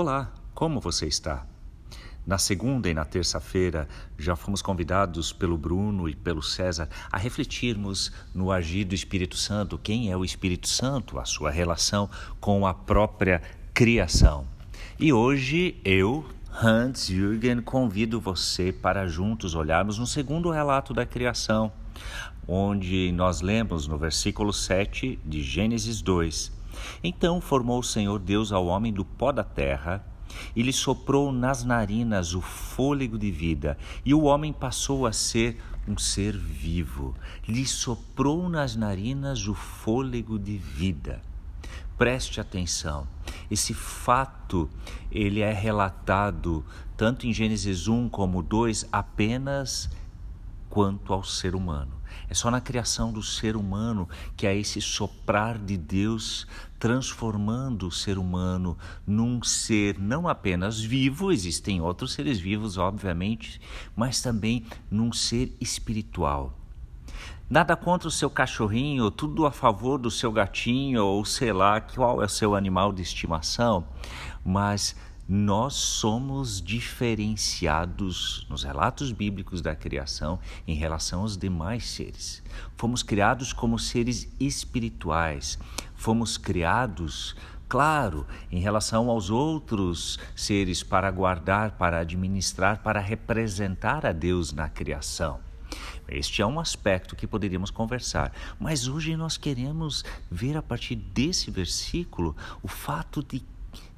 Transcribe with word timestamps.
Olá, 0.00 0.32
como 0.54 0.78
você 0.78 1.08
está? 1.08 1.44
Na 2.24 2.38
segunda 2.38 2.88
e 2.88 2.94
na 2.94 3.04
terça-feira 3.04 3.88
já 4.16 4.36
fomos 4.36 4.62
convidados 4.62 5.32
pelo 5.32 5.58
Bruno 5.58 6.08
e 6.08 6.14
pelo 6.14 6.40
César 6.40 6.88
a 7.10 7.18
refletirmos 7.18 8.12
no 8.32 8.52
agir 8.52 8.84
do 8.84 8.94
Espírito 8.94 9.36
Santo, 9.36 9.76
quem 9.76 10.08
é 10.08 10.16
o 10.16 10.24
Espírito 10.24 10.68
Santo, 10.68 11.18
a 11.18 11.24
sua 11.24 11.50
relação 11.50 12.08
com 12.38 12.64
a 12.64 12.72
própria 12.72 13.42
criação. 13.74 14.46
E 15.00 15.12
hoje 15.12 15.80
eu, 15.84 16.24
Hans 16.62 17.08
Jürgen, 17.08 17.60
convido 17.60 18.20
você 18.20 18.70
para 18.70 19.08
juntos 19.08 19.56
olharmos 19.56 19.98
no 19.98 20.06
segundo 20.06 20.48
relato 20.48 20.94
da 20.94 21.04
criação, 21.04 21.72
onde 22.46 23.10
nós 23.10 23.40
lemos 23.40 23.88
no 23.88 23.98
versículo 23.98 24.52
7 24.52 25.18
de 25.26 25.42
Gênesis 25.42 26.00
2. 26.00 26.56
Então 27.02 27.40
formou 27.40 27.80
o 27.80 27.84
Senhor 27.84 28.18
Deus 28.18 28.52
ao 28.52 28.66
homem 28.66 28.92
do 28.92 29.04
pó 29.04 29.32
da 29.32 29.44
terra 29.44 30.04
e 30.54 30.62
lhe 30.62 30.72
soprou 30.72 31.32
nas 31.32 31.64
narinas 31.64 32.34
o 32.34 32.40
fôlego 32.40 33.18
de 33.18 33.30
vida, 33.30 33.78
e 34.04 34.12
o 34.12 34.24
homem 34.24 34.52
passou 34.52 35.06
a 35.06 35.12
ser 35.12 35.58
um 35.86 35.96
ser 35.96 36.36
vivo. 36.36 37.14
Lhe 37.46 37.66
soprou 37.66 38.48
nas 38.48 38.76
narinas 38.76 39.46
o 39.48 39.54
fôlego 39.54 40.38
de 40.38 40.56
vida. 40.56 41.22
Preste 41.96 42.40
atenção. 42.40 43.08
Esse 43.50 43.74
fato, 43.74 44.68
ele 45.10 45.40
é 45.40 45.52
relatado 45.52 46.64
tanto 46.96 47.26
em 47.26 47.32
Gênesis 47.32 47.88
1 47.88 48.08
como 48.08 48.42
2 48.42 48.88
apenas 48.92 49.90
quanto 50.68 51.12
ao 51.12 51.24
ser 51.24 51.54
humano. 51.54 51.98
É 52.28 52.34
só 52.34 52.50
na 52.50 52.60
criação 52.60 53.12
do 53.12 53.22
ser 53.22 53.56
humano 53.56 54.08
que 54.36 54.46
há 54.46 54.54
esse 54.54 54.80
soprar 54.80 55.58
de 55.58 55.76
Deus 55.76 56.46
transformando 56.78 57.88
o 57.88 57.92
ser 57.92 58.18
humano 58.18 58.76
num 59.06 59.42
ser 59.42 59.98
não 59.98 60.28
apenas 60.28 60.80
vivo, 60.80 61.32
existem 61.32 61.80
outros 61.80 62.12
seres 62.12 62.38
vivos, 62.38 62.76
obviamente, 62.78 63.60
mas 63.96 64.20
também 64.20 64.64
num 64.90 65.12
ser 65.12 65.56
espiritual. 65.60 66.54
Nada 67.50 67.74
contra 67.74 68.06
o 68.06 68.10
seu 68.10 68.28
cachorrinho, 68.28 69.10
tudo 69.10 69.46
a 69.46 69.50
favor 69.50 69.98
do 69.98 70.10
seu 70.10 70.30
gatinho, 70.30 71.02
ou 71.02 71.24
sei 71.24 71.50
lá 71.50 71.80
qual 71.80 72.20
é 72.22 72.26
o 72.26 72.28
seu 72.28 72.54
animal 72.54 72.92
de 72.92 73.00
estimação, 73.00 73.86
mas 74.44 74.94
nós 75.28 75.74
somos 75.74 76.62
diferenciados 76.62 78.46
nos 78.48 78.62
relatos 78.62 79.12
bíblicos 79.12 79.60
da 79.60 79.76
criação 79.76 80.38
em 80.66 80.74
relação 80.74 81.20
aos 81.20 81.36
demais 81.36 81.86
seres. 81.86 82.42
Fomos 82.78 83.02
criados 83.02 83.52
como 83.52 83.78
seres 83.78 84.26
espirituais, 84.40 85.58
fomos 85.94 86.38
criados 86.38 87.36
claro, 87.68 88.26
em 88.50 88.58
relação 88.60 89.10
aos 89.10 89.28
outros 89.28 90.18
seres, 90.34 90.82
para 90.82 91.10
guardar, 91.10 91.72
para 91.72 91.98
administrar, 91.98 92.82
para 92.82 92.98
representar 92.98 94.06
a 94.06 94.12
Deus 94.12 94.54
na 94.54 94.70
criação. 94.70 95.38
Este 96.08 96.40
é 96.40 96.46
um 96.46 96.58
aspecto 96.58 97.14
que 97.14 97.26
poderíamos 97.26 97.70
conversar, 97.70 98.32
mas 98.58 98.88
hoje 98.88 99.14
nós 99.14 99.36
queremos 99.36 100.02
ver 100.30 100.56
a 100.56 100.62
partir 100.62 100.94
desse 100.94 101.50
versículo 101.50 102.34
o 102.62 102.68
fato 102.68 103.22
de 103.22 103.44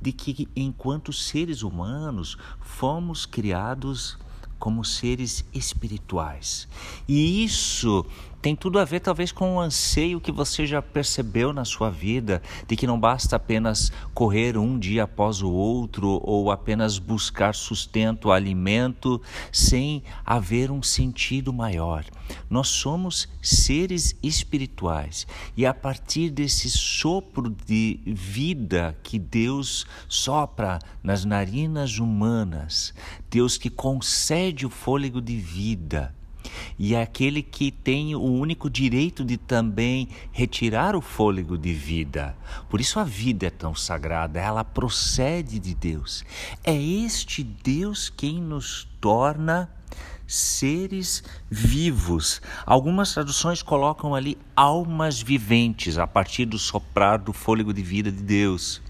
de 0.00 0.12
que, 0.12 0.48
enquanto 0.54 1.12
seres 1.12 1.62
humanos, 1.62 2.36
fomos 2.60 3.26
criados 3.26 4.18
como 4.58 4.84
seres 4.84 5.44
espirituais. 5.52 6.68
E 7.06 7.44
isso 7.44 8.04
tem 8.40 8.54
tudo 8.54 8.78
a 8.78 8.84
ver, 8.84 9.00
talvez, 9.00 9.32
com 9.32 9.56
o 9.56 9.60
anseio 9.60 10.20
que 10.20 10.30
você 10.30 10.66
já 10.66 10.80
percebeu 10.80 11.52
na 11.52 11.64
sua 11.64 11.90
vida, 11.90 12.40
de 12.66 12.76
que 12.76 12.86
não 12.86 12.98
basta 12.98 13.36
apenas 13.36 13.90
correr 14.14 14.56
um 14.56 14.78
dia 14.78 15.04
após 15.04 15.42
o 15.42 15.50
outro 15.50 16.20
ou 16.22 16.50
apenas 16.50 16.98
buscar 16.98 17.54
sustento, 17.54 18.30
alimento, 18.30 19.20
sem 19.52 20.02
haver 20.24 20.70
um 20.70 20.82
sentido 20.82 21.52
maior. 21.52 22.04
Nós 22.48 22.68
somos 22.68 23.28
seres 23.42 24.16
espirituais 24.22 25.26
e 25.56 25.66
a 25.66 25.74
partir 25.74 26.30
desse 26.30 26.70
sopro 26.70 27.54
de 27.66 28.00
vida 28.06 28.96
que 29.02 29.18
Deus 29.18 29.86
sopra 30.08 30.78
nas 31.02 31.24
narinas 31.24 31.98
humanas, 31.98 32.94
Deus 33.30 33.56
que 33.56 33.70
concede 33.70 34.66
o 34.66 34.70
fôlego 34.70 35.20
de 35.20 35.36
vida, 35.36 36.14
e 36.78 36.94
é 36.94 37.02
aquele 37.02 37.42
que 37.42 37.70
tem 37.70 38.14
o 38.14 38.22
único 38.22 38.68
direito 38.70 39.24
de 39.24 39.36
também 39.36 40.08
retirar 40.32 40.94
o 40.96 41.00
fôlego 41.00 41.56
de 41.56 41.72
vida. 41.72 42.36
Por 42.68 42.80
isso 42.80 42.98
a 42.98 43.04
vida 43.04 43.46
é 43.46 43.50
tão 43.50 43.74
sagrada, 43.74 44.40
ela 44.40 44.64
procede 44.64 45.58
de 45.58 45.74
Deus. 45.74 46.24
É 46.62 46.74
este 46.74 47.42
Deus 47.42 48.08
quem 48.08 48.40
nos 48.40 48.88
torna 49.00 49.70
seres 50.26 51.24
vivos. 51.50 52.42
Algumas 52.66 53.14
traduções 53.14 53.62
colocam 53.62 54.14
ali 54.14 54.36
almas 54.54 55.20
viventes 55.22 55.96
a 55.96 56.06
partir 56.06 56.44
do 56.44 56.58
soprar 56.58 57.18
do 57.18 57.32
fôlego 57.32 57.72
de 57.72 57.82
vida 57.82 58.12
de 58.12 58.22
Deus. 58.22 58.82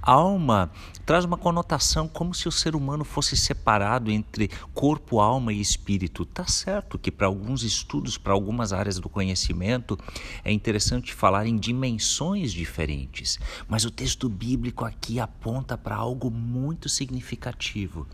Alma 0.00 0.70
traz 1.04 1.24
uma 1.24 1.36
conotação 1.36 2.06
como 2.06 2.34
se 2.34 2.48
o 2.48 2.52
ser 2.52 2.76
humano 2.76 3.04
fosse 3.04 3.36
separado 3.36 4.10
entre 4.10 4.48
corpo, 4.74 5.20
alma 5.20 5.52
e 5.52 5.60
espírito. 5.60 6.24
Tá 6.24 6.46
certo 6.46 6.98
que 6.98 7.10
para 7.10 7.26
alguns 7.26 7.62
estudos, 7.62 8.16
para 8.16 8.32
algumas 8.32 8.72
áreas 8.72 8.98
do 8.98 9.08
conhecimento, 9.08 9.98
é 10.44 10.52
interessante 10.52 11.12
falar 11.12 11.46
em 11.46 11.56
dimensões 11.56 12.52
diferentes, 12.52 13.38
mas 13.68 13.84
o 13.84 13.90
texto 13.90 14.28
bíblico 14.28 14.84
aqui 14.84 15.18
aponta 15.18 15.76
para 15.76 15.96
algo 15.96 16.30
muito 16.30 16.88
significativo. 16.88 18.06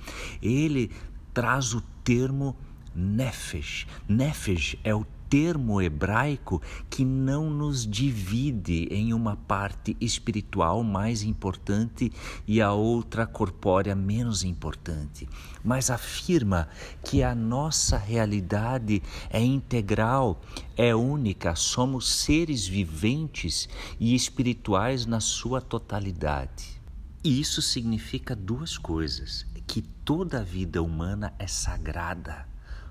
Ele 0.42 0.90
traz 1.32 1.74
o 1.74 1.82
termo 2.02 2.56
nefesh. 2.94 3.86
Nefesh 4.08 4.76
é 4.82 4.94
o 4.94 5.06
termo 5.28 5.80
hebraico 5.80 6.62
que 6.88 7.04
não 7.04 7.50
nos 7.50 7.86
divide 7.86 8.88
em 8.90 9.12
uma 9.12 9.36
parte 9.36 9.96
espiritual 10.00 10.82
mais 10.82 11.22
importante 11.22 12.12
e 12.46 12.60
a 12.60 12.72
outra 12.72 13.26
corpórea 13.26 13.94
menos 13.94 14.44
importante, 14.44 15.28
mas 15.64 15.90
afirma 15.90 16.68
que 17.04 17.22
a 17.22 17.34
nossa 17.34 17.96
realidade 17.96 19.02
é 19.30 19.42
integral, 19.42 20.40
é 20.76 20.94
única, 20.94 21.54
somos 21.56 22.08
seres 22.08 22.66
viventes 22.66 23.68
e 23.98 24.14
espirituais 24.14 25.06
na 25.06 25.20
sua 25.20 25.60
totalidade. 25.60 26.80
E 27.24 27.40
isso 27.40 27.60
significa 27.60 28.36
duas 28.36 28.78
coisas: 28.78 29.46
que 29.66 29.82
toda 29.82 30.40
a 30.40 30.44
vida 30.44 30.82
humana 30.82 31.34
é 31.38 31.46
sagrada 31.46 32.46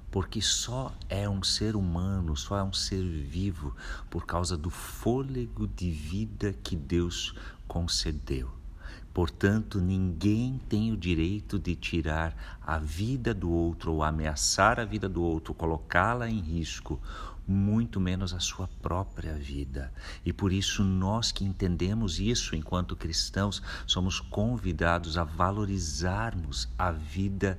porque 0.10 0.42
só 0.42 0.94
é 1.10 1.28
um 1.28 1.44
ser 1.44 1.76
humano, 1.76 2.36
só 2.38 2.58
é 2.58 2.64
um 2.64 2.74
ser 2.74 3.04
vivo 3.04 3.76
por 4.10 4.26
causa 4.26 4.58
do 4.58 4.70
fôlego 4.70 5.68
de 5.68 5.92
vida 5.92 6.54
que 6.64 6.76
Deus 6.76 7.36
concedeu. 7.68 8.50
Portanto, 9.14 9.80
ninguém 9.80 10.60
tem 10.68 10.92
o 10.92 10.98
direito 10.98 11.58
de 11.58 11.74
tirar 11.74 12.58
a 12.62 12.78
vida 12.78 13.34
do 13.34 13.50
outro 13.50 13.94
ou 13.94 14.04
ameaçar 14.04 14.78
a 14.78 14.84
vida 14.84 15.08
do 15.08 15.24
outro, 15.24 15.54
colocá-la 15.54 16.30
em 16.30 16.42
risco, 16.42 17.00
muito 17.48 18.00
menos 18.00 18.34
a 18.34 18.42
sua 18.42 18.68
própria 18.82 19.34
vida. 19.36 19.94
E 20.26 20.34
por 20.34 20.52
isso, 20.52 20.84
nós 20.84 21.32
que 21.32 21.46
entendemos 21.46 22.20
isso 22.20 22.58
enquanto 22.58 22.96
cristãos, 22.96 23.62
somos 23.88 24.20
convidados 24.20 25.18
a 25.18 25.24
valorizarmos 25.24 26.68
a 26.78 26.92
vida 26.92 27.58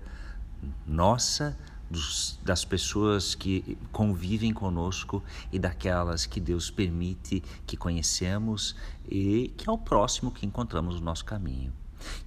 nossa 0.87 1.57
dos, 1.91 2.39
das 2.43 2.65
pessoas 2.65 3.35
que 3.35 3.79
convivem 3.93 4.53
conosco 4.53 5.23
e 5.53 5.59
daquelas 5.59 6.27
que 6.27 6.41
Deus 6.41 6.71
permite 6.71 7.43
que 7.67 7.77
conhecemos 7.77 8.77
e 9.09 9.53
que 9.57 9.69
é 9.69 9.73
o 9.73 9.79
próximo 9.79 10.31
que 10.31 10.47
encontramos 10.47 10.97
no 10.97 11.05
nosso 11.05 11.25
caminho. 11.25 11.73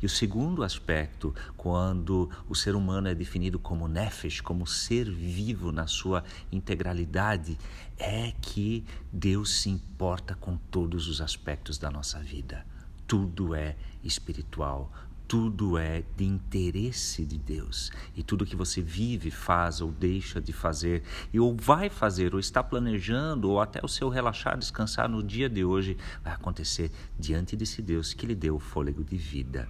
E 0.01 0.05
o 0.05 0.09
segundo 0.09 0.63
aspecto, 0.63 1.33
quando 1.55 2.29
o 2.47 2.55
ser 2.55 2.75
humano 2.75 3.07
é 3.07 3.15
definido 3.15 3.59
como 3.59 3.87
nefesh, 3.87 4.41
como 4.41 4.65
ser 4.65 5.09
vivo 5.09 5.71
na 5.71 5.87
sua 5.87 6.23
integralidade, 6.51 7.57
é 7.97 8.33
que 8.41 8.85
Deus 9.11 9.61
se 9.61 9.69
importa 9.69 10.35
com 10.35 10.57
todos 10.57 11.07
os 11.07 11.21
aspectos 11.21 11.77
da 11.77 11.91
nossa 11.91 12.19
vida. 12.19 12.65
Tudo 13.05 13.55
é 13.55 13.75
espiritual, 14.03 14.91
tudo 15.29 15.77
é 15.77 16.03
de 16.17 16.25
interesse 16.25 17.23
de 17.23 17.37
Deus. 17.37 17.91
E 18.15 18.23
tudo 18.23 18.47
que 18.47 18.55
você 18.55 18.81
vive, 18.81 19.29
faz 19.29 19.79
ou 19.79 19.91
deixa 19.91 20.41
de 20.41 20.51
fazer, 20.51 21.03
ou 21.39 21.55
vai 21.55 21.87
fazer, 21.87 22.33
ou 22.33 22.39
está 22.39 22.63
planejando, 22.63 23.47
ou 23.47 23.61
até 23.61 23.79
o 23.83 23.87
seu 23.87 24.09
relaxar, 24.09 24.57
descansar 24.57 25.07
no 25.07 25.21
dia 25.21 25.47
de 25.47 25.63
hoje, 25.63 25.95
vai 26.23 26.33
acontecer 26.33 26.91
diante 27.17 27.55
desse 27.55 27.79
Deus 27.79 28.11
que 28.11 28.25
lhe 28.25 28.33
deu 28.33 28.55
o 28.55 28.59
fôlego 28.59 29.03
de 29.03 29.17
vida. 29.17 29.69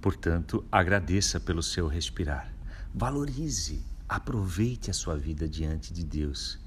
Portanto, 0.00 0.64
agradeça 0.72 1.38
pelo 1.38 1.62
seu 1.62 1.86
respirar. 1.86 2.52
Valorize, 2.92 3.84
aproveite 4.08 4.90
a 4.90 4.94
sua 4.94 5.16
vida 5.16 5.48
diante 5.48 5.92
de 5.92 6.02
Deus 6.02 6.58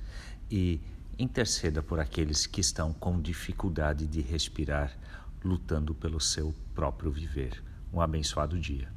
e 0.50 0.80
interceda 1.19 1.83
por 1.83 2.00
aqueles 2.00 2.45
que 2.45 2.62
estão 2.62 2.94
com 2.94 3.19
dificuldade 3.19 4.07
de 4.07 4.21
respirar, 4.21 4.97
lutando 5.44 5.94
pelo 5.94 6.21
seu 6.21 6.56
próprio 6.74 7.12
viver. 7.12 7.62
Um 7.94 8.01
abençoado 8.01 8.60
dia. 8.60 8.90